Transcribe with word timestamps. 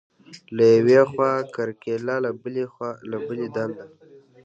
له 0.55 0.63
یوې 0.75 0.99
خوا 1.11 1.31
کرکیله، 1.55 2.15
له 3.11 3.17
بلې 3.27 3.47
دنده. 3.55 3.85